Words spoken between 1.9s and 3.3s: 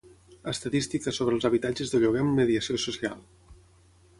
de lloguer amb mediació social.